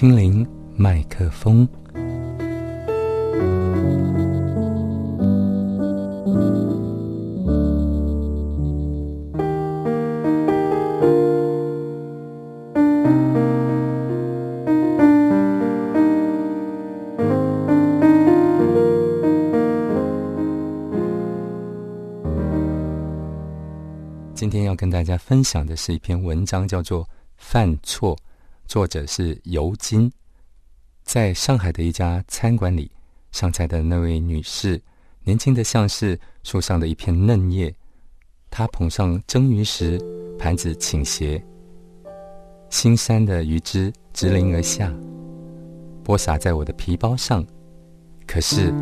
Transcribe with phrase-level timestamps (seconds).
[0.00, 0.46] 心灵
[0.76, 1.68] 麦克风。
[24.34, 27.04] 今天要跟大家分享的是一篇文章，叫做
[27.36, 28.16] 《犯错》，
[28.70, 30.08] 作者是尤金。
[31.02, 32.88] 在上海的一家餐馆里，
[33.32, 34.80] 上菜的那位女士，
[35.24, 37.74] 年轻的像是树上的一片嫩叶。
[38.48, 40.00] 她捧上蒸鱼时，
[40.38, 41.44] 盘子倾斜，
[42.68, 44.94] 新山的鱼汁直淋而下，
[46.04, 47.44] 泼洒在我的皮包上。
[48.24, 48.72] 可是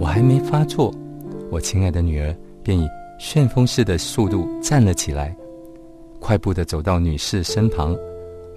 [0.00, 0.92] 我还没发作，
[1.48, 2.88] 我亲爱的女儿便以。
[3.20, 5.36] 旋风式的速度站了起来，
[6.20, 7.96] 快步的走到女士身旁，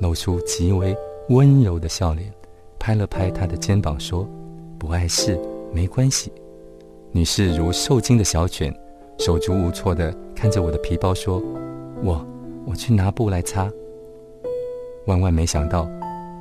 [0.02, 0.98] 露出极为
[1.30, 2.34] 温柔的笑脸，
[2.80, 4.28] 拍了拍她的肩膀说
[4.80, 5.40] ：“不碍事，
[5.72, 6.32] 没关系。”
[7.14, 8.74] 女士如受惊的小犬，
[9.20, 11.40] 手足无措的看着我的皮包说
[12.04, 12.26] ：“我，
[12.66, 13.72] 我去拿布来擦。”
[15.06, 15.88] 万万没想到，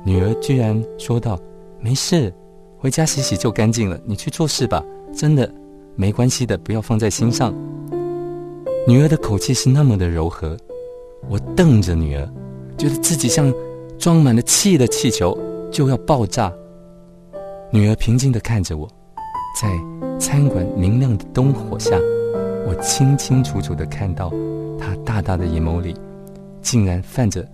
[0.03, 1.39] 女儿居然说道
[1.79, 2.33] ：“没事，
[2.77, 3.99] 回家洗洗就干净了。
[4.05, 5.47] 你去做事吧，真的
[5.95, 7.53] 没关系的，不要放在心上。”
[8.87, 10.57] 女儿的口气是那么的柔和，
[11.29, 12.27] 我瞪着女儿，
[12.81, 13.53] 觉得自己像
[13.99, 15.37] 装满了气的气球，
[15.71, 16.51] 就要爆炸。
[17.69, 18.87] 女儿平静的看着我，
[19.61, 19.69] 在
[20.19, 21.95] 餐馆明亮的灯火下，
[22.67, 24.33] 我清清楚楚的看到
[24.79, 25.95] 她大大的眼眸里，
[26.63, 27.47] 竟然泛着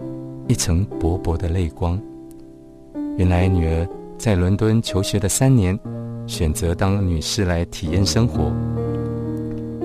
[0.47, 1.99] 一层薄薄的泪光。
[3.17, 3.85] 原来女儿
[4.17, 5.77] 在伦敦求学的三年，
[6.25, 8.49] 选择当女士来体验生活。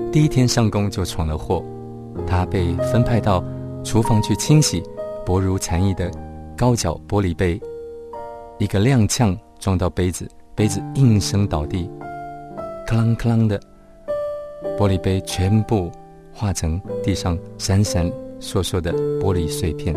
[0.09, 1.61] 第一天上工就闯了祸，
[2.25, 3.43] 她被分派到
[3.83, 4.81] 厨房去清洗
[5.25, 6.11] 薄如蝉翼的
[6.57, 7.59] 高脚玻璃杯，
[8.57, 11.89] 一个踉跄撞到杯子，杯子应声倒地，
[12.85, 13.59] 哐啷哐啷的，
[14.77, 15.89] 玻璃杯全部
[16.33, 18.05] 化成地上闪闪
[18.39, 19.95] 烁烁的玻璃碎片。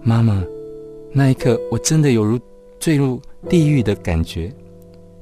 [0.00, 0.42] 妈妈，
[1.12, 2.38] 那一刻我真的有如
[2.78, 4.50] 坠入地狱的感觉，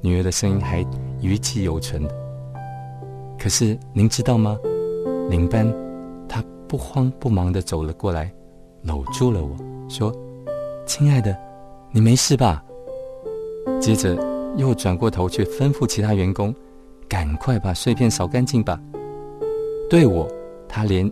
[0.00, 0.86] 女儿的声音还
[1.20, 2.06] 余气犹存。
[3.36, 4.56] 可是您知道吗？
[5.28, 5.66] 领班
[6.68, 8.30] 不慌不忙的走了过来，
[8.82, 9.56] 搂住了我
[9.88, 10.14] 说
[10.86, 11.36] ：“亲爱的，
[11.90, 12.62] 你没事吧？”
[13.80, 14.16] 接着
[14.56, 16.54] 又转过头去吩咐其他员工
[17.08, 18.78] ：“赶快把碎片扫干净吧。”
[19.88, 20.28] 对我，
[20.68, 21.10] 他连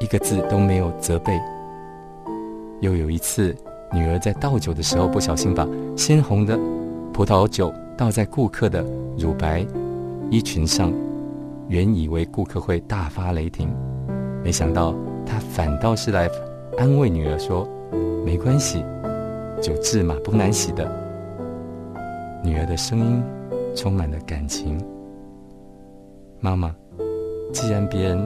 [0.00, 1.36] 一个字都没有责备。
[2.80, 3.54] 又有一次，
[3.92, 6.56] 女儿在倒酒的时候不小心把鲜红的
[7.12, 8.84] 葡萄酒倒在顾客的
[9.18, 9.66] 乳白
[10.30, 10.92] 衣裙上。
[11.68, 13.68] 原以为顾客会大发雷霆，
[14.46, 14.94] 没想到
[15.26, 16.30] 他反倒是来
[16.78, 17.68] 安慰女儿说
[18.24, 18.84] ：“没关系，
[19.60, 20.88] 酒治嘛不难洗的。”
[22.44, 23.20] 女儿的声音
[23.74, 24.78] 充满了感情。
[26.38, 26.72] 妈妈，
[27.52, 28.16] 既然别人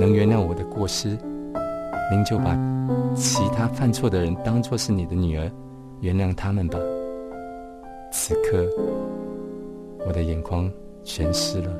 [0.00, 1.16] 能原谅我的过失，
[2.10, 2.58] 您就把
[3.14, 5.48] 其他犯错的人当作是你的女儿，
[6.00, 6.76] 原谅他们吧。
[8.10, 8.66] 此刻，
[10.04, 10.68] 我的眼眶
[11.04, 11.70] 全湿了。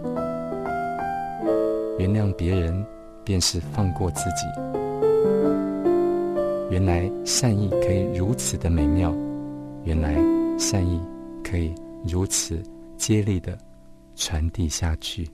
[1.99, 2.87] 原谅别人，
[3.29, 4.47] 便是放过自己。
[6.71, 9.15] 原来善意可以如此的美妙，
[9.85, 10.15] 原来
[10.59, 10.99] 善意
[11.45, 11.75] 可以
[12.07, 12.63] 如此
[12.97, 13.59] 接力的
[14.17, 15.29] 传递下去。